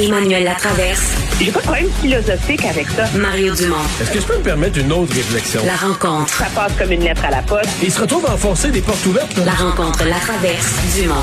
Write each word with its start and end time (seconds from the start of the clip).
Emmanuel 0.00 0.42
Latraverse. 0.42 1.14
J'ai 1.40 1.52
pas 1.52 1.60
de 1.60 1.64
problème 1.64 1.90
philosophique 2.00 2.64
avec 2.64 2.88
ça. 2.88 3.04
Mario 3.16 3.54
Dumont. 3.54 3.76
Est-ce 4.00 4.10
que 4.10 4.20
je 4.20 4.26
peux 4.26 4.38
me 4.38 4.42
permettre 4.42 4.80
une 4.80 4.92
autre 4.92 5.14
réflexion? 5.14 5.60
La 5.64 5.76
rencontre. 5.76 6.34
Ça 6.34 6.46
passe 6.52 6.72
comme 6.76 6.90
une 6.90 7.04
lettre 7.04 7.24
à 7.24 7.30
la 7.30 7.42
poste. 7.42 7.70
Il 7.80 7.92
se 7.92 8.00
retrouve 8.00 8.26
à 8.26 8.34
enfoncer 8.34 8.72
des 8.72 8.80
portes 8.80 9.06
ouvertes. 9.06 9.36
Là. 9.36 9.44
La 9.44 9.52
rencontre 9.52 10.04
Latraverse. 10.04 11.00
Dumont. 11.00 11.14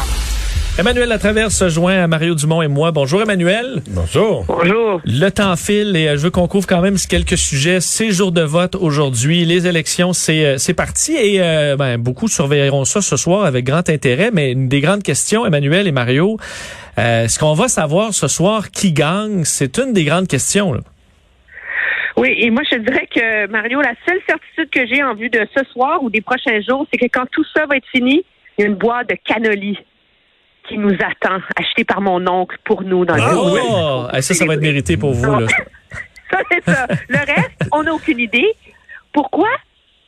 Emmanuel 0.79 1.09
Latraverse 1.09 1.53
se 1.53 1.67
joint 1.67 2.01
à 2.01 2.07
Mario 2.07 2.33
Dumont 2.33 2.61
et 2.61 2.69
moi. 2.69 2.91
Bonjour 2.91 3.21
Emmanuel. 3.21 3.83
Bonjour. 3.89 4.45
Bonjour. 4.47 5.01
Le 5.03 5.29
temps 5.29 5.57
file 5.57 5.93
et 5.97 6.07
euh, 6.07 6.17
je 6.17 6.21
veux 6.21 6.31
qu'on 6.31 6.47
couvre 6.47 6.65
quand 6.65 6.81
même 6.81 6.95
quelques 6.97 7.37
sujets. 7.37 7.81
C'est 7.81 8.11
jour 8.11 8.31
de 8.31 8.41
vote 8.41 8.75
aujourd'hui. 8.75 9.43
Les 9.43 9.67
élections, 9.67 10.13
c'est 10.13 10.45
euh, 10.45 10.57
c'est 10.57 10.73
parti 10.73 11.11
et 11.11 11.41
euh, 11.41 11.75
ben, 11.75 11.97
beaucoup 11.97 12.29
surveilleront 12.29 12.85
ça 12.85 13.01
ce 13.01 13.17
soir 13.17 13.43
avec 13.43 13.65
grand 13.65 13.89
intérêt. 13.89 14.31
Mais 14.31 14.53
une 14.53 14.69
des 14.69 14.79
grandes 14.79 15.03
questions, 15.03 15.45
Emmanuel 15.45 15.87
et 15.87 15.91
Mario, 15.91 16.37
euh, 17.01 17.23
est-ce 17.23 17.39
qu'on 17.39 17.53
va 17.53 17.67
savoir 17.67 18.13
ce 18.13 18.27
soir 18.27 18.71
qui 18.71 18.93
gagne? 18.93 19.43
C'est 19.43 19.77
une 19.79 19.93
des 19.93 20.05
grandes 20.05 20.27
questions. 20.27 20.73
Là. 20.73 20.81
Oui, 22.17 22.35
et 22.37 22.49
moi 22.51 22.61
je 22.69 22.77
dirais 22.77 23.07
que 23.07 23.47
Mario, 23.47 23.81
la 23.81 23.93
seule 24.07 24.19
certitude 24.27 24.69
que 24.69 24.85
j'ai 24.87 25.01
en 25.03 25.15
vue 25.15 25.29
de 25.29 25.47
ce 25.55 25.63
soir 25.71 26.03
ou 26.03 26.09
des 26.09 26.21
prochains 26.21 26.61
jours, 26.61 26.85
c'est 26.91 26.99
que 26.99 27.07
quand 27.11 27.25
tout 27.31 27.45
ça 27.55 27.65
va 27.65 27.77
être 27.77 27.87
fini, 27.91 28.23
il 28.57 28.61
y 28.61 28.63
a 28.65 28.67
une 28.67 28.75
boîte 28.75 29.09
de 29.09 29.15
cannoli 29.25 29.77
qui 30.67 30.77
nous 30.77 30.93
attend, 30.93 31.39
achetée 31.55 31.83
par 31.83 32.01
mon 32.01 32.25
oncle 32.27 32.57
pour 32.63 32.83
nous 32.83 33.05
dans 33.05 33.15
le 33.15 33.21
Ah? 33.21 33.33
Oh! 33.33 34.07
Eh, 34.15 34.21
ça, 34.21 34.33
ça 34.33 34.45
va 34.45 34.53
être 34.53 34.61
mérité 34.61 34.97
pour 34.97 35.13
vous. 35.13 35.39
Là. 35.39 35.47
Ça, 36.31 36.39
c'est 36.49 36.63
ça. 36.63 36.87
Le 37.09 37.17
reste, 37.17 37.67
on 37.73 37.83
n'a 37.83 37.93
aucune 37.93 38.19
idée. 38.19 38.53
Pourquoi? 39.11 39.49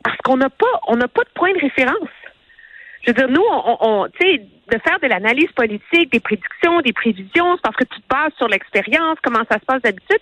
Parce 0.06 0.16
qu'on 0.24 0.38
n'a 0.38 0.50
pas, 0.50 0.66
on 0.88 0.96
n'a 0.96 1.10
pas 1.10 1.24
de 1.24 1.30
point 1.36 1.52
de 1.52 1.60
référence. 1.60 2.08
Je 3.04 3.12
veux 3.12 3.16
dire, 3.16 3.30
nous, 3.30 3.44
on, 3.50 3.78
on 3.82 4.08
tu 4.08 4.28
sais, 4.28 4.38
de 4.38 4.80
faire 4.80 5.00
de 5.00 5.08
l'analyse 5.08 5.52
politique, 5.52 6.12
des 6.12 6.20
prédictions, 6.20 6.82
des 6.82 6.94
prévisions, 6.94 7.56
c'est 7.56 7.62
parce 7.62 7.76
que 7.76 7.84
tu 7.84 8.00
te 8.00 8.08
bases 8.08 8.34
sur 8.38 8.48
l'expérience, 8.48 9.18
comment 9.22 9.44
ça 9.50 9.60
se 9.60 9.66
passe 9.66 9.82
d'habitude. 9.82 10.20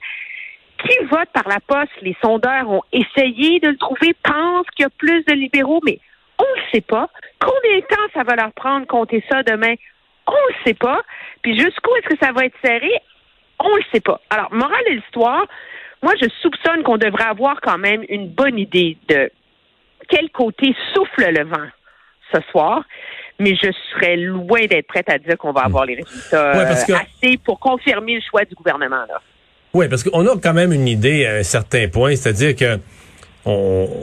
Qui 0.80 1.06
vote 1.06 1.30
par 1.32 1.48
la 1.48 1.60
poste? 1.60 1.92
Les 2.02 2.16
sondeurs 2.24 2.70
ont 2.70 2.82
essayé 2.92 3.60
de 3.60 3.70
le 3.70 3.78
trouver, 3.78 4.16
pensent 4.24 4.66
qu'il 4.76 4.84
y 4.84 4.86
a 4.86 4.90
plus 4.90 5.24
de 5.26 5.34
libéraux, 5.34 5.80
mais 5.86 6.00
on 6.40 6.60
ne 6.60 6.62
sait 6.72 6.82
pas. 6.82 7.08
Combien 7.40 7.78
de 7.78 7.86
temps 7.86 8.08
ça 8.16 8.24
va 8.24 8.36
leur 8.36 8.52
prendre 8.54 8.88
compter 8.88 9.24
ça 9.30 9.44
demain? 9.44 9.76
On 10.26 10.32
ne 10.32 10.66
sait 10.66 10.74
pas. 10.74 11.02
Puis 11.44 11.58
jusqu'où 11.58 11.96
est-ce 11.98 12.16
que 12.16 12.26
ça 12.26 12.32
va 12.32 12.46
être 12.46 12.58
serré? 12.64 12.92
On 13.60 13.78
ne 13.78 13.84
sait 13.94 14.02
pas. 14.02 14.20
Alors, 14.32 14.52
morale 14.52 14.84
de 14.90 14.96
l'histoire, 14.96 15.46
moi, 16.02 16.14
je 16.20 16.28
soupçonne 16.42 16.82
qu'on 16.82 16.98
devrait 16.98 17.26
avoir 17.26 17.62
quand 17.62 17.78
même 17.78 18.04
une 18.10 18.28
bonne 18.28 18.58
idée 18.58 18.98
de 19.08 19.32
quel 20.10 20.32
côté 20.32 20.76
souffle 20.94 21.32
le 21.32 21.44
vent 21.44 21.68
ce 22.34 22.40
soir, 22.52 22.84
mais 23.40 23.56
je 23.56 23.70
serais 23.94 24.18
loin 24.18 24.66
d'être 24.68 24.88
prête 24.88 25.10
à 25.10 25.18
dire 25.18 25.38
qu'on 25.38 25.52
va 25.52 25.62
avoir 25.62 25.86
les 25.86 25.96
résultats 25.96 26.52
Ouais, 26.58 26.64
que- 26.86 26.92
euh, 26.92 26.96
assez 26.96 27.38
pour 27.38 27.60
confirmer 27.60 28.16
le 28.16 28.22
choix 28.30 28.46
du 28.46 28.56
gouvernement. 28.56 29.04
Là. 29.08 29.22
Oui, 29.74 29.88
parce 29.88 30.04
qu'on 30.04 30.26
a 30.28 30.38
quand 30.38 30.54
même 30.54 30.72
une 30.74 30.88
idée 30.88 31.26
à 31.26 31.36
un 31.36 31.44
certain 31.44 31.88
point, 31.88 32.16
c'est-à-dire 32.16 32.56
que 32.56 32.80
on, 33.44 33.52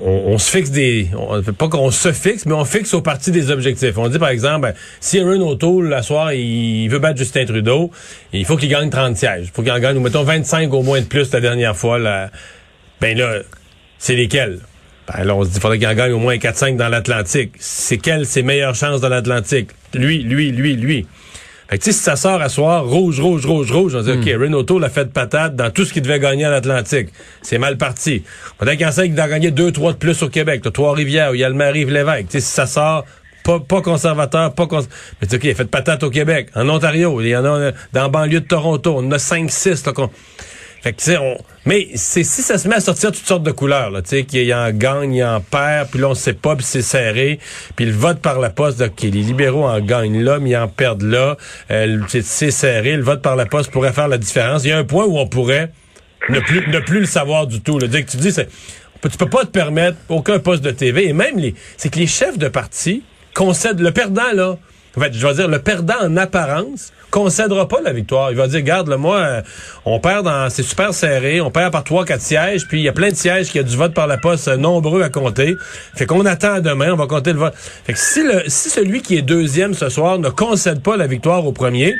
on- 0.04 0.32
on 0.32 0.38
se 0.38 0.50
fixe 0.50 0.70
des, 0.72 1.08
on, 1.16 1.40
pas 1.52 1.68
qu'on 1.68 1.92
se 1.92 2.10
fixe, 2.10 2.44
mais 2.46 2.54
on 2.54 2.64
fixe 2.64 2.92
au 2.94 3.02
parti 3.02 3.30
des 3.30 3.52
objectifs. 3.52 3.96
On 3.96 4.08
dit 4.08 4.18
par 4.18 4.30
exemple, 4.30 4.62
ben, 4.62 4.74
si 4.98 5.20
Aaron 5.20 5.40
O'Toole, 5.48 5.88
la 5.88 6.02
soir, 6.02 6.32
il 6.32 6.88
veut 6.88 6.98
battre 6.98 7.18
Justin 7.18 7.44
Trudeau, 7.44 7.92
il 8.32 8.44
faut 8.44 8.56
qu'il 8.56 8.68
gagne 8.68 8.90
30 8.90 9.16
sièges. 9.16 9.44
Il 9.44 9.50
faut 9.52 9.62
qu'il 9.62 9.70
en 9.70 9.78
gagne, 9.78 9.96
ou 9.96 10.00
mettons 10.00 10.24
25 10.24 10.72
au 10.74 10.82
moins 10.82 11.00
de 11.00 11.06
plus 11.06 11.32
la 11.32 11.40
dernière 11.40 11.76
fois. 11.76 11.98
Là. 12.00 12.30
Ben 13.00 13.16
là, 13.16 13.34
c'est 13.98 14.16
lesquels? 14.16 14.58
Ben 15.16 15.24
là, 15.24 15.34
on 15.34 15.44
se 15.44 15.48
dit, 15.50 15.60
faudrait 15.60 15.78
qu'il 15.78 15.88
en 15.88 15.94
gagne 15.94 16.12
au 16.12 16.18
moins 16.18 16.36
4-5 16.36 16.76
dans 16.76 16.88
l'Atlantique. 16.88 17.52
C'est 17.58 17.96
quelles 17.98 18.26
ses 18.26 18.42
meilleures 18.42 18.74
chances 18.74 19.00
dans 19.00 19.08
l'Atlantique? 19.08 19.70
Lui, 19.94 20.22
lui, 20.22 20.50
lui, 20.50 20.74
lui. 20.76 21.06
Fait 21.70 21.76
que, 21.78 21.84
tu 21.84 21.92
sais, 21.92 21.96
si 21.98 22.02
ça 22.04 22.16
sort 22.16 22.40
à 22.40 22.48
soir, 22.48 22.86
rouge, 22.86 23.20
rouge, 23.20 23.44
rouge, 23.44 23.70
rouge, 23.70 23.94
on 23.94 24.00
dit, 24.02 24.10
OK, 24.12 24.24
Renault 24.40 24.78
l'a 24.78 24.88
fait 24.88 25.04
de 25.04 25.10
patate 25.10 25.54
dans 25.54 25.70
tout 25.70 25.84
ce 25.84 25.92
qu'il 25.92 26.00
devait 26.02 26.18
gagner 26.18 26.44
à 26.46 26.50
l'Atlantique. 26.50 27.08
C'est 27.42 27.58
mal 27.58 27.76
parti. 27.76 28.22
Peut-être 28.58 28.78
qu'il 28.78 28.92
sait 28.92 29.04
qu'il 29.04 29.14
doit 29.14 29.28
gagner 29.28 29.50
deux, 29.50 29.70
trois 29.72 29.92
de 29.92 29.98
plus 29.98 30.22
au 30.22 30.28
Québec. 30.30 30.60
T'as 30.64 30.70
Trois-Rivières, 30.70 31.30
où 31.30 31.34
il 31.34 31.40
y 31.40 31.44
a 31.44 31.48
le 31.48 31.54
Marie-Lévesque. 31.54 32.28
Tu 32.28 32.32
sais, 32.32 32.40
si 32.40 32.52
ça 32.52 32.66
sort, 32.66 33.04
pas, 33.44 33.60
pas 33.60 33.82
conservateur, 33.82 34.54
pas 34.54 34.66
cons... 34.66 34.80
Mais 35.20 35.26
tu 35.26 35.30
sais, 35.32 35.36
OK, 35.36 35.44
il 35.44 35.50
a 35.50 35.54
fait 35.54 35.64
de 35.64 35.68
patate 35.68 36.02
au 36.02 36.10
Québec. 36.10 36.48
En 36.54 36.68
Ontario, 36.70 37.20
il 37.20 37.28
y 37.28 37.36
en 37.36 37.44
a 37.44 37.48
euh, 37.48 37.72
dans 37.92 38.02
la 38.02 38.08
banlieue 38.08 38.40
de 38.40 38.46
Toronto. 38.46 38.94
On 38.98 39.06
en 39.06 39.12
a 39.12 39.18
cinq, 39.18 39.50
six, 39.50 39.84
là, 39.84 39.92
qu'on- 39.92 40.10
fait 40.82 40.92
que, 40.92 41.18
on... 41.18 41.36
Mais 41.66 41.88
c'est 41.94 42.24
si 42.24 42.42
ça 42.42 42.56
se 42.56 42.68
met 42.68 42.76
à 42.76 42.80
sortir 42.80 43.12
toutes 43.12 43.26
sortes 43.26 43.42
de 43.42 43.50
couleurs, 43.50 43.90
là, 43.90 44.00
tu 44.00 44.10
sais, 44.10 44.24
qu'il 44.24 44.44
y 44.44 44.54
en 44.54 44.70
gagne, 44.70 45.14
il 45.14 45.24
en 45.24 45.40
perd, 45.40 45.90
puis 45.90 46.00
là, 46.00 46.08
on 46.08 46.14
sait 46.14 46.32
pas, 46.32 46.56
puis 46.56 46.64
c'est 46.64 46.82
serré, 46.82 47.38
puis 47.76 47.86
le 47.86 47.92
vote 47.92 48.20
par 48.20 48.38
la 48.38 48.50
poste, 48.50 48.80
OK, 48.80 49.02
les 49.02 49.10
libéraux 49.10 49.64
en 49.64 49.80
gagnent 49.80 50.22
là, 50.22 50.38
mais 50.38 50.50
ils 50.50 50.56
en 50.56 50.68
perdent 50.68 51.02
là, 51.02 51.36
euh, 51.70 52.00
c'est 52.08 52.50
serré, 52.50 52.96
le 52.96 53.02
vote 53.02 53.22
par 53.22 53.36
la 53.36 53.46
poste 53.46 53.70
pourrait 53.70 53.92
faire 53.92 54.08
la 54.08 54.18
différence. 54.18 54.64
Il 54.64 54.68
y 54.68 54.72
a 54.72 54.78
un 54.78 54.84
point 54.84 55.04
où 55.04 55.18
on 55.18 55.26
pourrait 55.26 55.72
ne 56.28 56.40
plus, 56.40 56.66
ne 56.68 56.78
plus 56.80 57.00
le 57.00 57.06
savoir 57.06 57.46
du 57.46 57.60
tout. 57.60 57.78
Là. 57.78 57.88
Dès 57.88 58.02
que 58.04 58.10
tu 58.10 58.16
dis, 58.16 58.32
c'est, 58.32 58.48
tu 59.02 59.18
peux 59.18 59.28
pas 59.28 59.44
te 59.44 59.50
permettre 59.50 59.98
aucun 60.08 60.38
poste 60.38 60.62
de 60.62 60.70
TV, 60.70 61.08
et 61.08 61.12
même 61.12 61.38
les, 61.38 61.54
c'est 61.76 61.90
que 61.90 61.98
les 61.98 62.06
chefs 62.06 62.38
de 62.38 62.48
parti 62.48 63.02
concèdent, 63.34 63.80
le 63.80 63.90
perdant, 63.90 64.32
là, 64.32 64.58
en 64.96 65.00
fait, 65.00 65.12
je 65.12 65.26
vais 65.26 65.34
dire, 65.34 65.48
le 65.48 65.58
perdant 65.60 66.00
en 66.02 66.16
apparence 66.16 66.92
concédera 67.10 67.68
pas 67.68 67.80
la 67.80 67.92
victoire. 67.92 68.30
Il 68.30 68.36
va 68.36 68.48
dire, 68.48 68.62
garde, 68.62 68.88
là, 68.88 68.96
moi, 68.96 69.18
euh, 69.18 69.42
on 69.84 70.00
perd 70.00 70.24
dans, 70.24 70.50
c'est 70.50 70.62
super 70.62 70.92
serré, 70.92 71.40
on 71.40 71.50
perd 71.50 71.72
par 71.72 71.84
trois, 71.84 72.04
quatre 72.04 72.20
sièges, 72.20 72.66
puis 72.66 72.80
il 72.80 72.84
y 72.84 72.88
a 72.88 72.92
plein 72.92 73.10
de 73.10 73.14
sièges 73.14 73.48
qui 73.48 73.58
a 73.58 73.62
du 73.62 73.76
vote 73.76 73.94
par 73.94 74.06
la 74.06 74.16
poste 74.18 74.48
euh, 74.48 74.56
nombreux 74.56 75.02
à 75.02 75.08
compter. 75.08 75.54
Fait 75.94 76.06
qu'on 76.06 76.26
attend 76.26 76.60
demain, 76.60 76.92
on 76.92 76.96
va 76.96 77.06
compter 77.06 77.32
le 77.32 77.38
vote. 77.38 77.54
Fait 77.56 77.92
que 77.92 77.98
si 77.98 78.22
le, 78.22 78.42
si 78.48 78.70
celui 78.70 79.00
qui 79.02 79.16
est 79.16 79.22
deuxième 79.22 79.74
ce 79.74 79.88
soir 79.88 80.18
ne 80.18 80.28
concède 80.30 80.82
pas 80.82 80.96
la 80.96 81.06
victoire 81.06 81.46
au 81.46 81.52
premier, 81.52 81.94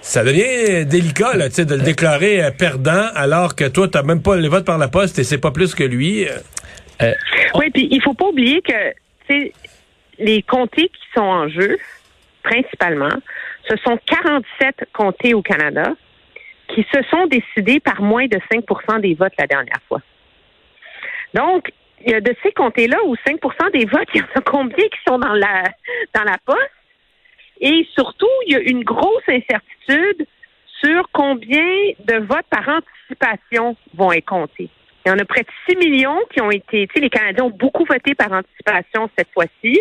ça 0.00 0.22
devient 0.24 0.84
délicat, 0.84 1.34
là, 1.34 1.48
tu 1.48 1.54
sais, 1.56 1.64
de 1.64 1.74
le 1.76 1.82
déclarer 1.82 2.44
euh, 2.44 2.50
perdant, 2.50 3.06
alors 3.14 3.54
que 3.54 3.64
toi, 3.66 3.88
t'as 3.88 4.02
même 4.02 4.20
pas 4.22 4.36
le 4.36 4.48
vote 4.48 4.64
par 4.64 4.78
la 4.78 4.88
poste 4.88 5.18
et 5.18 5.24
c'est 5.24 5.38
pas 5.38 5.50
plus 5.50 5.74
que 5.74 5.84
lui. 5.84 6.26
euh. 6.28 7.12
Oui, 7.54 7.70
puis 7.72 7.88
il 7.90 8.02
faut 8.02 8.14
pas 8.14 8.26
oublier 8.26 8.60
que 8.60 8.90
tu 9.28 9.40
sais, 9.40 9.52
les 10.18 10.42
comtés 10.42 10.88
qui 10.88 11.02
sont 11.14 11.22
en 11.22 11.48
jeu, 11.48 11.78
principalement, 12.44 13.16
ce 13.68 13.76
sont 13.78 13.98
47 14.06 14.84
comtés 14.92 15.34
au 15.34 15.42
Canada 15.42 15.94
qui 16.68 16.86
se 16.94 17.02
sont 17.10 17.26
décidés 17.26 17.80
par 17.80 18.00
moins 18.00 18.26
de 18.26 18.38
5% 18.52 19.00
des 19.00 19.14
votes 19.14 19.32
la 19.38 19.46
dernière 19.46 19.80
fois. 19.88 20.00
Donc, 21.34 21.72
il 22.04 22.12
y 22.12 22.14
a 22.14 22.20
de 22.20 22.34
ces 22.42 22.52
comtés-là 22.52 22.98
où 23.06 23.14
5% 23.16 23.72
des 23.72 23.86
votes, 23.86 24.08
il 24.14 24.20
y 24.20 24.22
en 24.22 24.26
a 24.36 24.40
combien 24.42 24.84
qui 24.84 24.98
sont 25.06 25.18
dans 25.18 25.32
la 25.32 25.64
dans 26.14 26.24
la 26.24 26.38
poste? 26.44 26.70
Et 27.60 27.86
surtout, 27.94 28.28
il 28.46 28.52
y 28.52 28.56
a 28.56 28.60
une 28.60 28.84
grosse 28.84 29.28
incertitude 29.28 30.26
sur 30.82 31.08
combien 31.12 31.92
de 32.04 32.16
votes 32.26 32.46
par 32.50 32.68
anticipation 32.68 33.76
vont 33.94 34.12
être 34.12 34.26
comptés. 34.26 34.68
Il 35.06 35.10
y 35.10 35.12
en 35.12 35.18
a 35.18 35.24
près 35.24 35.42
de 35.42 35.48
6 35.68 35.76
millions 35.76 36.20
qui 36.32 36.40
ont 36.40 36.50
été, 36.50 36.86
tu 36.86 36.94
sais, 36.94 37.00
les 37.00 37.10
Canadiens 37.10 37.44
ont 37.44 37.50
beaucoup 37.50 37.84
voté 37.84 38.14
par 38.14 38.32
anticipation 38.32 39.08
cette 39.16 39.30
fois-ci. 39.32 39.80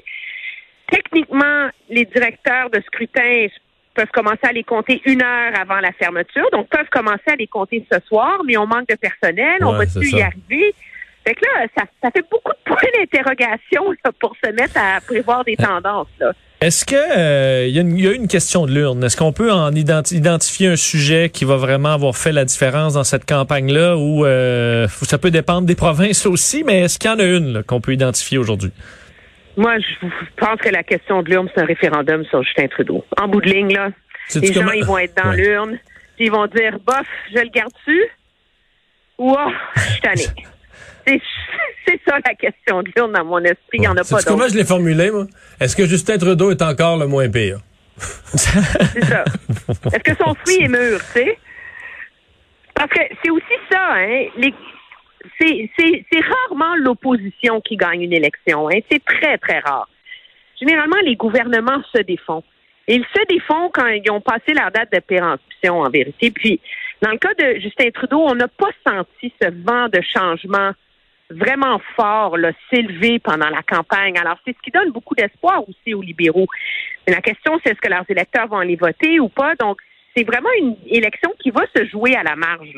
Techniquement, 0.91 1.69
les 1.89 2.05
directeurs 2.05 2.69
de 2.71 2.81
scrutin 2.85 3.47
peuvent 3.95 4.11
commencer 4.13 4.39
à 4.43 4.51
les 4.51 4.63
compter 4.63 5.01
une 5.05 5.21
heure 5.21 5.51
avant 5.59 5.79
la 5.79 5.91
fermeture, 5.93 6.47
donc 6.51 6.67
peuvent 6.69 6.89
commencer 6.91 7.21
à 7.27 7.35
les 7.35 7.47
compter 7.47 7.85
ce 7.91 7.99
soir, 8.07 8.41
mais 8.45 8.57
on 8.57 8.65
manque 8.65 8.87
de 8.89 8.95
personnel, 8.95 9.63
on 9.63 9.73
va-tu 9.73 10.03
c'est 10.03 10.17
y 10.17 10.21
arriver? 10.21 10.73
Fait 11.25 11.35
que 11.35 11.41
là, 11.45 11.67
ça, 11.77 11.83
ça 12.01 12.11
fait 12.11 12.25
beaucoup 12.29 12.51
de 12.51 12.57
points 12.65 12.89
d'interrogation 12.99 13.83
pour 14.19 14.35
se 14.43 14.51
mettre 14.51 14.75
à 14.77 14.99
prévoir 14.99 15.45
des 15.45 15.55
tendances. 15.55 16.07
Là. 16.19 16.33
Est-ce 16.59 16.85
que 16.85 16.95
euh, 16.95 17.65
il 17.67 17.73
y, 17.75 17.77
a 17.77 17.81
une- 17.81 17.97
il 17.97 18.03
y 18.03 18.07
a 18.07 18.11
une 18.11 18.27
question 18.27 18.65
de 18.65 18.71
l'urne? 18.73 19.01
Est-ce 19.03 19.15
qu'on 19.15 19.31
peut 19.31 19.51
en 19.51 19.71
identi- 19.71 20.15
identifier 20.15 20.67
un 20.69 20.75
sujet 20.75 21.29
qui 21.29 21.45
va 21.45 21.55
vraiment 21.57 21.93
avoir 21.93 22.17
fait 22.17 22.31
la 22.33 22.43
différence 22.45 22.93
dans 22.95 23.03
cette 23.05 23.25
campagne-là 23.25 23.95
ou 23.97 24.25
euh, 24.25 24.87
ça 25.03 25.17
peut 25.17 25.31
dépendre 25.31 25.65
des 25.67 25.75
provinces 25.87 26.25
aussi, 26.25 26.63
mais 26.65 26.81
est-ce 26.81 26.99
qu'il 26.99 27.09
y 27.09 27.13
en 27.13 27.19
a 27.19 27.23
une 27.25 27.53
là, 27.53 27.63
qu'on 27.63 27.79
peut 27.79 27.93
identifier 27.93 28.37
aujourd'hui? 28.37 28.71
Moi, 29.57 29.77
je 29.79 30.07
pense 30.37 30.59
que 30.59 30.69
la 30.69 30.83
question 30.83 31.21
de 31.21 31.29
l'urne, 31.29 31.47
c'est 31.53 31.61
un 31.61 31.65
référendum 31.65 32.25
sur 32.25 32.41
Justin 32.43 32.67
Trudeau. 32.67 33.05
En 33.21 33.27
bout 33.27 33.41
de 33.41 33.49
ligne, 33.49 33.73
là, 33.73 33.89
les 34.35 34.47
gens, 34.53 34.61
comment- 34.61 34.71
ils 34.71 34.85
vont 34.85 34.97
être 34.97 35.15
dans 35.15 35.29
Ouais. 35.29 35.37
l'urne, 35.37 35.77
puis 36.15 36.25
ils 36.25 36.31
vont 36.31 36.47
dire, 36.47 36.79
bof, 36.85 37.05
je 37.33 37.39
le 37.39 37.49
garde-tu? 37.49 38.01
Ou, 39.19 39.35
oh, 39.37 39.51
je 39.75 39.81
suis 39.81 40.01
tanné. 40.01 40.23
C'est 41.85 41.99
ça 42.07 42.17
la 42.25 42.33
question 42.33 42.81
de 42.81 42.89
l'urne 42.95 43.11
dans 43.11 43.25
mon 43.25 43.39
esprit. 43.39 43.57
Il 43.73 43.81
n'y 43.81 43.87
en 43.87 43.91
a 43.91 43.97
pas 43.97 44.03
Sais-tu 44.03 44.23
comment 44.25 44.37
d'autre. 44.39 44.53
je 44.53 44.57
l'ai 44.57 44.63
formulé, 44.65 45.11
moi? 45.11 45.27
Est-ce 45.59 45.75
que 45.75 45.85
Justin 45.85 46.17
Trudeau 46.17 46.49
est 46.51 46.61
encore 46.61 46.97
le 46.97 47.07
moins 47.07 47.29
pire? 47.29 47.59
C'est 47.97 49.03
ça. 49.03 49.25
Est-ce 49.91 49.99
que 49.99 50.15
son 50.15 50.33
fruit 50.33 50.63
est 50.63 50.67
mûr, 50.69 50.99
tu 50.99 51.19
sais? 51.19 51.37
Parce 52.73 52.89
que 52.89 53.01
c'est 53.23 53.29
aussi 53.29 53.53
ça, 53.71 53.95
hein. 53.95 54.25
Les, 54.37 54.53
c'est, 55.39 55.69
rarement 56.21 56.75
l'opposition 56.75 57.61
qui 57.61 57.77
gagne 57.77 58.01
une 58.01 58.13
élection, 58.13 58.69
hein. 58.69 58.79
C'est 58.91 59.03
très, 59.03 59.37
très 59.37 59.59
rare. 59.59 59.87
Généralement, 60.59 60.97
les 61.03 61.15
gouvernements 61.15 61.81
se 61.93 62.01
défont. 62.01 62.43
Ils 62.87 63.05
se 63.15 63.25
défont 63.27 63.69
quand 63.73 63.87
ils 63.87 64.09
ont 64.11 64.21
passé 64.21 64.53
leur 64.53 64.71
date 64.71 64.91
de 64.91 64.99
péremption, 64.99 65.79
en 65.79 65.89
vérité. 65.89 66.31
Puis, 66.31 66.59
dans 67.01 67.11
le 67.11 67.17
cas 67.17 67.33
de 67.33 67.59
Justin 67.59 67.89
Trudeau, 67.91 68.19
on 68.19 68.35
n'a 68.35 68.47
pas 68.47 68.71
senti 68.85 69.33
ce 69.41 69.49
vent 69.49 69.87
de 69.87 70.01
changement 70.01 70.71
vraiment 71.29 71.79
fort 71.95 72.37
s'élever 72.69 73.19
pendant 73.19 73.49
la 73.49 73.63
campagne. 73.63 74.17
Alors, 74.17 74.37
c'est 74.45 74.55
ce 74.55 74.61
qui 74.61 74.71
donne 74.71 74.91
beaucoup 74.91 75.15
d'espoir 75.15 75.63
aussi 75.67 75.93
aux 75.93 76.01
libéraux. 76.01 76.47
La 77.07 77.21
question, 77.21 77.59
c'est 77.63 77.71
est-ce 77.71 77.81
que 77.81 77.89
leurs 77.89 78.05
électeurs 78.09 78.47
vont 78.47 78.57
aller 78.57 78.75
voter 78.75 79.19
ou 79.19 79.29
pas? 79.29 79.55
Donc, 79.55 79.79
c'est 80.15 80.23
vraiment 80.23 80.49
une 80.59 80.75
élection 80.87 81.31
qui 81.39 81.49
va 81.49 81.61
se 81.75 81.85
jouer 81.85 82.15
à 82.15 82.23
la 82.23 82.35
marge. 82.35 82.75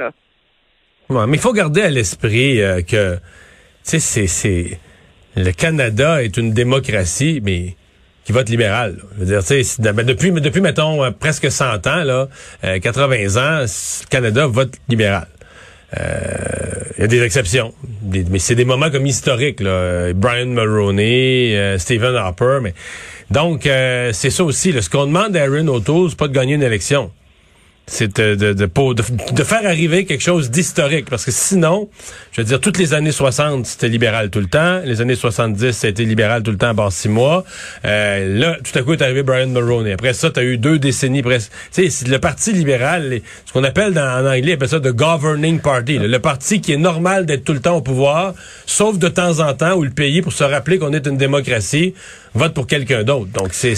Mais 1.10 1.38
il 1.38 1.40
faut 1.40 1.54
garder 1.54 1.81
à 1.81 1.90
l'esprit 1.90 2.62
euh, 2.62 2.81
que, 2.81 3.18
tu 3.88 4.00
c'est, 4.00 4.80
le 5.36 5.52
Canada 5.52 6.24
est 6.24 6.38
une 6.38 6.54
démocratie, 6.54 7.42
mais 7.44 7.75
qui 8.24 8.31
vote 8.31 8.50
libéral. 8.50 8.98
Je 9.16 9.19
veux 9.19 9.25
dire, 9.28 9.44
tu 9.44 9.63
sais, 9.63 9.94
ben, 9.94 10.04
depuis, 10.04 10.31
depuis, 10.31 10.62
mettons, 10.62 11.04
euh, 11.04 11.12
presque 11.12 11.52
100 11.52 11.86
ans, 11.86 12.04
là, 12.04 12.28
80 12.81 13.38
ans, 13.38 13.62
le 13.62 14.10
Canada 14.10 14.48
vote 14.48 14.74
libéral. 14.90 15.28
Il 16.98 17.02
y 17.02 17.04
a 17.04 17.07
des 17.07 17.22
exceptions, 17.22 17.74
mais 18.04 18.40
c'est 18.40 18.56
des 18.56 18.66
moments 18.66 18.90
comme 18.90 19.06
historiques. 19.06 19.62
Là. 19.62 20.12
Brian 20.13 20.48
Mulroney, 20.48 21.78
Stephen 21.78 22.16
Harper, 22.16 22.60
mais 22.62 22.74
donc 23.31 23.62
c'est 23.63 24.30
ça 24.30 24.44
aussi. 24.44 24.74
Là. 24.74 24.81
Ce 24.81 24.90
qu'on 24.90 25.06
demande 25.06 25.38
à 25.38 25.44
Aaron 25.44 25.68
O'Toole, 25.68 26.10
c'est 26.10 26.18
pas 26.18 26.28
de 26.28 26.34
gagner 26.34 26.56
une 26.56 26.63
élection 26.63 27.12
c'est 27.87 28.19
de, 28.19 28.35
de, 28.35 28.53
de, 28.53 29.43
faire 29.43 29.65
arriver 29.65 30.05
quelque 30.05 30.23
chose 30.23 30.49
d'historique. 30.49 31.09
Parce 31.09 31.23
que 31.25 31.31
sinon, 31.31 31.89
je 32.31 32.41
veux 32.41 32.47
dire, 32.47 32.59
toutes 32.59 32.77
les 32.77 32.93
années 32.93 33.11
60, 33.11 33.65
c'était 33.65 33.89
libéral 33.89 34.29
tout 34.29 34.39
le 34.39 34.47
temps. 34.47 34.81
Les 34.83 35.01
années 35.01 35.15
70, 35.15 35.71
ça 35.71 35.87
a 35.87 35.89
été 35.89 36.03
libéral 36.03 36.41
tout 36.41 36.51
le 36.51 36.57
temps 36.57 36.73
bord 36.73 36.91
six 36.91 37.09
mois. 37.09 37.43
Euh, 37.85 38.39
là, 38.39 38.57
tout 38.63 38.77
à 38.77 38.81
coup 38.81 38.93
est 38.93 39.01
arrivé 39.01 39.21
Brian 39.23 39.47
Mulroney. 39.47 39.93
Après 39.93 40.13
ça, 40.13 40.31
tu 40.31 40.39
as 40.39 40.43
eu 40.43 40.57
deux 40.57 40.79
décennies 40.79 41.21
presque. 41.21 41.51
Tu 41.73 41.89
sais, 41.89 42.05
le 42.07 42.17
Parti 42.17 42.53
libéral, 42.53 43.21
ce 43.45 43.53
qu'on 43.53 43.63
appelle 43.63 43.93
dans, 43.93 44.01
en 44.01 44.25
anglais, 44.25 44.53
appelle 44.53 44.69
ça 44.69 44.79
the 44.79 44.87
governing 44.87 45.59
party. 45.59 45.99
le 45.99 46.19
parti 46.19 46.61
qui 46.61 46.73
est 46.73 46.77
normal 46.77 47.25
d'être 47.25 47.43
tout 47.43 47.53
le 47.53 47.59
temps 47.59 47.77
au 47.77 47.81
pouvoir, 47.81 48.33
sauf 48.65 48.97
de 48.97 49.07
temps 49.07 49.39
en 49.39 49.53
temps 49.53 49.75
où 49.75 49.83
le 49.83 49.91
pays, 49.91 50.21
pour 50.21 50.33
se 50.33 50.43
rappeler 50.43 50.79
qu'on 50.79 50.93
est 50.93 51.05
une 51.05 51.17
démocratie, 51.17 51.93
vote 52.33 52.53
pour 52.53 52.67
quelqu'un 52.67 53.03
d'autre. 53.03 53.31
Donc, 53.31 53.49
c'est... 53.53 53.75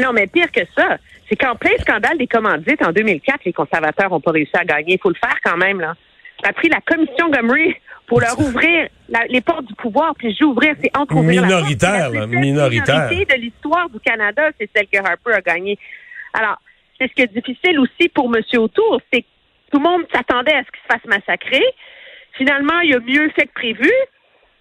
Non, 0.00 0.12
mais 0.12 0.26
pire 0.26 0.50
que 0.52 0.60
ça 0.76 0.98
c'est 1.28 1.36
qu'en 1.36 1.56
plein 1.56 1.76
scandale 1.78 2.18
des 2.18 2.26
commandites, 2.26 2.82
en 2.82 2.92
2004, 2.92 3.40
les 3.44 3.52
conservateurs 3.52 4.10
n'ont 4.10 4.20
pas 4.20 4.30
réussi 4.30 4.56
à 4.56 4.64
gagner. 4.64 4.94
Il 4.94 5.00
faut 5.00 5.10
le 5.10 5.14
faire 5.14 5.36
quand 5.44 5.56
même, 5.56 5.80
là. 5.80 5.94
Ça 6.42 6.50
a 6.50 6.52
pris 6.52 6.68
la 6.68 6.80
commission 6.80 7.30
Gomery 7.30 7.74
pour 8.06 8.20
leur 8.20 8.38
ouvrir 8.38 8.88
les 9.28 9.40
portes 9.40 9.66
du 9.66 9.74
pouvoir, 9.74 10.14
puis 10.16 10.34
j'ouvrir, 10.38 10.74
c'est 10.80 10.96
entre 10.96 11.16
minoritaire, 11.16 12.10
la, 12.10 12.26
minoritaire. 12.26 13.08
de 13.08 13.40
l'histoire 13.40 13.90
du 13.90 13.98
Canada, 14.00 14.50
c'est 14.58 14.70
celle 14.74 14.86
que 14.86 14.98
Harper 14.98 15.32
a 15.32 15.40
gagnée. 15.40 15.78
Alors, 16.32 16.58
c'est 16.98 17.08
ce 17.08 17.14
qui 17.14 17.22
est 17.22 17.32
difficile 17.32 17.78
aussi 17.80 18.08
pour 18.08 18.26
M. 18.34 18.42
Autour, 18.60 19.00
c'est 19.12 19.22
que 19.22 19.26
tout 19.70 19.78
le 19.78 19.84
monde 19.84 20.04
s'attendait 20.14 20.54
à 20.54 20.62
ce 20.64 20.70
qu'il 20.70 20.80
se 20.80 20.86
fasse 20.86 21.04
massacrer. 21.06 21.64
Finalement, 22.32 22.80
il 22.80 22.94
a 22.94 23.00
mieux 23.00 23.30
fait 23.30 23.46
que 23.46 23.54
prévu. 23.54 23.90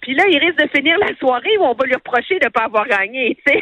Puis 0.01 0.15
là, 0.15 0.25
il 0.29 0.37
risque 0.37 0.57
de 0.57 0.69
finir 0.75 0.97
la 0.99 1.15
soirée 1.17 1.57
où 1.59 1.63
on 1.63 1.73
va 1.73 1.85
lui 1.85 1.95
reprocher 1.95 2.39
de 2.39 2.45
ne 2.45 2.49
pas 2.49 2.65
avoir 2.65 2.87
gagné, 2.87 3.37
tu 3.45 3.53
sais. 3.53 3.61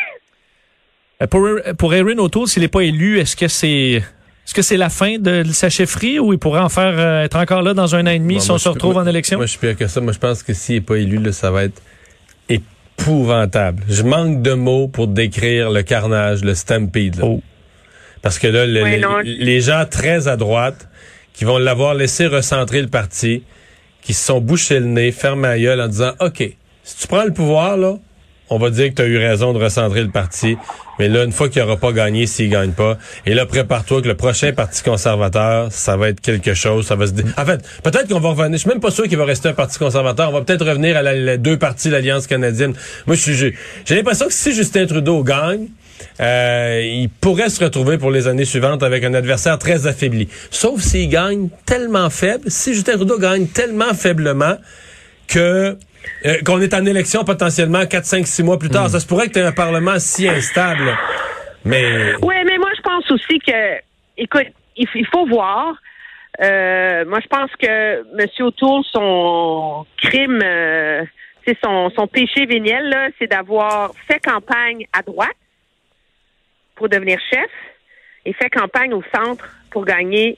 Euh, 1.22 1.28
pour, 1.28 1.48
pour 1.78 1.94
Erin 1.94 2.18
O'Toole, 2.18 2.48
s'il 2.48 2.62
n'est 2.62 2.68
pas 2.68 2.82
élu, 2.82 3.20
est-ce 3.20 3.36
que 3.36 3.48
c'est 3.48 4.04
est-ce 4.46 4.54
que 4.54 4.62
c'est 4.62 4.78
la 4.78 4.90
fin 4.90 5.18
de 5.18 5.44
sa 5.52 5.70
chefferie 5.70 6.20
ou 6.20 6.32
il 6.32 6.38
pourrait 6.38 6.62
en 6.62 6.70
faire 6.70 6.94
euh, 7.00 7.24
être 7.24 7.36
encore 7.36 7.64
là 7.64 7.74
dans 7.74 7.96
un 7.96 8.06
an 8.06 8.12
et 8.12 8.20
demi 8.20 8.40
si 8.40 8.52
on 8.52 8.60
se 8.60 8.70
retrouve 8.70 8.98
en 8.98 9.08
élection? 9.08 9.38
Moi, 9.38 9.48
je 9.48 9.52
suis 9.52 9.60
pire 9.60 9.76
que 9.76 9.88
ça. 9.88 10.02
Moi, 10.02 10.14
je 10.14 10.20
pense 10.20 10.44
que 10.44 10.54
s'il 10.54 10.76
n'est 10.76 10.82
pas 10.82 10.98
élu, 10.98 11.18
là, 11.18 11.32
ça 11.32 11.50
va 11.50 11.64
être 11.64 11.82
épouvantable. 12.48 13.82
Je 13.90 14.04
manque 14.04 14.44
de 14.44 14.54
mots 14.54 14.88
pour 14.88 15.08
décrire 15.08 15.72
le 15.72 15.82
carnage, 15.82 16.44
le 16.44 16.54
stampede. 16.54 17.22
Oh. 17.24 17.42
Parce 18.22 18.38
que 18.38 18.46
là, 18.46 18.68
les, 19.24 19.62
gens 19.62 19.86
très 19.90 20.28
à 20.28 20.38
droite 20.38 20.90
qui 21.34 21.44
vont 21.44 21.58
l'avoir 21.58 21.96
laissé 21.96 22.28
recentrer 22.28 22.84
le 22.84 22.88
parti, 22.88 23.44
qui 24.04 24.14
se 24.14 24.26
sont 24.26 24.42
bouchés 24.42 24.80
le 24.80 24.86
nez, 24.86 25.12
fermés 25.12 25.48
la 25.48 25.60
gueule 25.60 25.82
en 25.82 25.88
disant, 25.88 26.12
OK, 26.20 26.44
si 26.84 26.98
tu 26.98 27.08
prends 27.08 27.24
le 27.24 27.34
pouvoir, 27.34 27.78
là, 27.78 27.98
on 28.50 28.58
va 28.58 28.70
dire 28.70 28.90
que 28.90 28.96
tu 28.96 29.02
as 29.02 29.06
eu 29.06 29.18
raison 29.18 29.54
de 29.54 29.64
recentrer 29.64 30.02
le 30.02 30.10
parti. 30.10 30.58
Mais 31.00 31.10
là, 31.10 31.24
une 31.24 31.32
fois 31.32 31.50
qu'il 31.50 31.62
n'aura 31.62 31.78
pas 31.78 31.92
gagné, 31.92 32.26
s'il 32.26 32.50
gagne 32.50 32.72
pas, 32.72 32.98
et 33.26 33.34
là, 33.34 33.46
prépare-toi 33.46 34.02
que 34.02 34.08
le 34.08 34.16
prochain 34.16 34.54
Parti 34.54 34.82
conservateur, 34.84 35.72
ça 35.72 35.98
va 35.98 36.10
être 36.10 36.22
quelque 36.22 36.54
chose. 36.54 36.86
Ça 36.86 36.96
va 36.96 37.08
se... 37.08 37.14
En 37.38 37.46
fait, 37.46 37.62
peut-être 37.84 38.08
qu'on 38.08 38.20
va 38.20 38.30
revenir. 38.30 38.54
Je 38.54 38.58
suis 38.58 38.70
même 38.70 38.80
pas 38.80 38.92
sûr 38.92 39.08
qu'il 39.08 39.18
va 39.18 39.26
rester 39.26 39.50
un 39.50 39.54
Parti 39.54 39.78
conservateur. 39.78 40.30
On 40.30 40.34
va 40.34 40.42
peut-être 40.42 40.66
revenir 40.66 40.96
à 40.96 41.02
la, 41.02 41.38
deux 41.38 41.58
partis 41.58 41.90
l'Alliance 41.90 42.28
canadienne. 42.28 42.74
Moi, 43.08 43.16
j'ai 43.16 43.56
l'impression 43.90 44.28
que 44.28 44.34
si 44.34 44.54
Justin 44.54 44.86
Trudeau 44.86 45.24
gagne, 45.24 45.68
euh, 46.20 46.82
il 46.84 47.10
pourrait 47.10 47.50
se 47.50 47.64
retrouver 47.64 47.98
pour 47.98 48.12
les 48.12 48.28
années 48.28 48.46
suivantes 48.46 48.84
avec 48.84 49.04
un 49.04 49.14
adversaire 49.14 49.58
très 49.58 49.88
affaibli. 49.88 50.30
Sauf 50.52 50.82
s'il 50.82 51.10
gagne 51.10 51.50
tellement 51.66 52.10
faible, 52.10 52.44
si 52.48 52.74
Justin 52.74 52.94
Trudeau 52.94 53.20
gagne 53.20 53.48
tellement 53.48 53.94
faiblement 53.94 54.56
que 55.28 55.78
euh, 56.26 56.42
qu'on 56.46 56.62
est 56.62 56.74
en 56.74 56.86
élection 56.86 57.24
potentiellement 57.24 57.86
4, 57.86 58.06
5, 58.06 58.28
6 58.28 58.44
mois 58.44 58.60
plus 58.60 58.70
tard. 58.70 58.86
Hmm. 58.86 58.90
Ça 58.90 59.00
se 59.00 59.08
pourrait 59.08 59.28
que 59.28 59.34
tu 59.34 59.40
aies 59.40 59.46
un 59.46 59.52
Parlement 59.52 60.00
si 60.00 60.28
instable. 60.28 60.98
Mais. 61.64 62.14
Oui, 62.22 62.36
mais 62.46 62.58
moi, 62.58 62.70
je 62.76 62.82
pense 62.82 63.10
aussi 63.12 63.40
que, 63.40 63.80
écoute, 64.18 64.48
il, 64.76 65.08
faut 65.12 65.26
voir. 65.26 65.76
Euh, 66.42 67.06
moi, 67.06 67.20
je 67.22 67.28
pense 67.28 67.52
que 67.60 68.22
M. 68.22 68.28
O'Toole, 68.40 68.84
son 68.92 69.86
crime, 70.02 70.40
euh, 70.44 71.04
c'est 71.46 71.58
son, 71.64 71.90
son 71.92 72.08
péché 72.08 72.46
véniel, 72.46 73.12
c'est 73.20 73.28
d'avoir 73.28 73.92
fait 74.08 74.20
campagne 74.20 74.86
à 74.94 75.02
droite 75.02 75.30
pour 76.76 76.90
devenir 76.90 77.20
chef 77.32 77.50
et 78.26 78.34
fait 78.34 78.50
campagne 78.50 78.94
au 78.94 79.04
centre 79.14 79.48
pour 79.72 79.86
gagner 79.86 80.38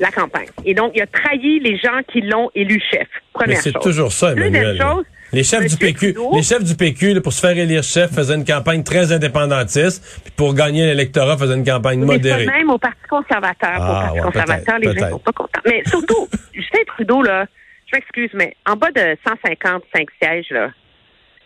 la 0.00 0.10
campagne. 0.10 0.48
Et 0.64 0.74
donc, 0.74 0.92
il 0.94 1.02
a 1.02 1.06
trahi 1.06 1.60
les 1.60 1.76
gens 1.76 2.00
qui 2.10 2.22
l'ont 2.22 2.50
élu 2.54 2.80
chef. 2.90 3.06
Première 3.32 3.56
Mais 3.56 3.62
c'est 3.62 3.78
toujours 3.80 4.12
ça, 4.12 4.32
Emmanuel. 4.32 4.80
Chose, 4.80 5.04
les 5.32 5.44
chefs 5.44 5.66
du 5.66 5.76
PQ, 5.76 6.16
les 6.34 6.42
chefs 6.42 6.64
du 6.64 6.74
PQ, 6.74 7.20
pour 7.20 7.32
se 7.32 7.40
faire 7.40 7.56
élire 7.56 7.84
chef, 7.84 8.12
faisaient 8.12 8.34
une 8.34 8.44
campagne 8.44 8.82
très 8.82 9.12
indépendantiste, 9.12 10.20
puis 10.24 10.32
pour 10.36 10.54
gagner 10.54 10.86
l'électorat, 10.86 11.36
faisaient 11.36 11.54
une 11.54 11.64
campagne 11.64 12.00
modérée. 12.00 12.46
Mais 12.46 12.58
même 12.58 12.70
au 12.70 12.78
Parti 12.78 13.02
conservateur, 13.08 13.78
au 13.78 13.82
ah, 13.82 14.02
Parti 14.06 14.20
conservateur, 14.20 14.78
les 14.78 14.98
gens 14.98 15.10
sont 15.10 15.18
pas 15.20 15.32
contents. 15.32 15.60
Mais 15.66 15.82
surtout, 15.86 16.28
Justin 16.52 16.82
Trudeau, 16.88 17.22
là, 17.22 17.46
je 17.86 17.96
m'excuse, 17.96 18.30
mais 18.34 18.56
en 18.66 18.74
bas 18.74 18.90
de 18.90 19.16
155 19.26 20.08
sièges, 20.20 20.50
là, 20.50 20.70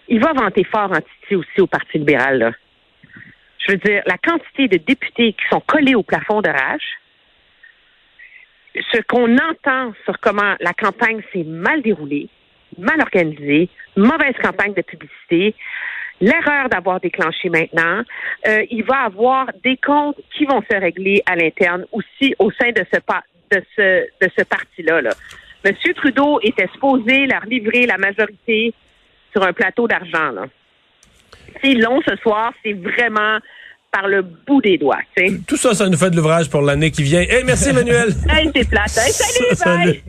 il 0.08 0.20
va 0.20 0.32
vanter 0.32 0.64
fort 0.64 0.90
en 0.90 1.00
Titi 1.00 1.36
aussi 1.36 1.60
au 1.60 1.66
Parti 1.66 1.98
libéral, 1.98 2.38
là. 2.38 2.52
Je 3.66 3.72
veux 3.72 3.78
dire, 3.78 4.02
la 4.06 4.18
quantité 4.18 4.68
de 4.68 4.76
députés 4.76 5.32
qui 5.32 5.44
sont 5.50 5.60
collés 5.60 5.94
au 5.94 6.02
plafond 6.02 6.42
de 6.42 6.50
rage, 6.50 6.84
ce 8.74 9.00
qu'on 9.02 9.36
entend 9.36 9.92
sur 10.04 10.18
comment 10.20 10.54
la 10.60 10.72
campagne 10.72 11.22
s'est 11.32 11.44
mal 11.44 11.82
déroulée, 11.82 12.28
mal 12.78 13.00
organisée, 13.00 13.68
mauvaise 13.96 14.34
campagne 14.42 14.74
de 14.74 14.82
publicité, 14.82 15.54
l'erreur 16.20 16.68
d'avoir 16.68 17.00
déclenché 17.00 17.48
maintenant, 17.48 18.02
euh, 18.46 18.64
il 18.70 18.84
va 18.84 19.04
avoir 19.04 19.46
des 19.62 19.76
comptes 19.76 20.20
qui 20.36 20.44
vont 20.44 20.62
se 20.62 20.76
régler 20.76 21.22
à 21.26 21.36
l'interne 21.36 21.84
aussi 21.92 22.34
au 22.38 22.50
sein 22.50 22.70
de 22.70 22.84
ce 22.92 22.98
de 23.50 23.62
ce 23.76 24.06
de 24.20 24.30
ce 24.36 24.44
parti-là. 24.44 25.02
Là. 25.02 25.10
Monsieur 25.64 25.94
Trudeau 25.94 26.40
était 26.42 26.68
supposé 26.72 27.26
leur 27.26 27.44
livrer 27.46 27.86
la 27.86 27.98
majorité 27.98 28.74
sur 29.32 29.42
un 29.42 29.52
plateau 29.52 29.86
d'argent. 29.86 30.46
C'est 31.62 31.74
long 31.74 32.00
ce 32.06 32.16
soir, 32.16 32.52
c'est 32.62 32.72
vraiment 32.72 33.38
par 33.94 34.08
le 34.08 34.22
bout 34.22 34.60
des 34.60 34.76
doigts. 34.76 34.98
Tout 35.46 35.56
ça, 35.56 35.72
ça 35.72 35.88
nous 35.88 35.96
fait 35.96 36.10
de 36.10 36.16
l'ouvrage 36.16 36.50
pour 36.50 36.62
l'année 36.62 36.90
qui 36.90 37.04
vient. 37.04 37.20
Hey, 37.20 37.44
merci 37.44 37.68
Emmanuel. 37.68 38.12
hey, 38.28 38.50
c'est 38.54 38.68
plate. 38.68 38.90
salut, 38.90 39.54
bye. 39.64 40.02